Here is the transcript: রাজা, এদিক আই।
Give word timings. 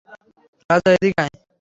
রাজা, 0.69 0.89
এদিক 0.95 1.15
আই। 1.17 1.29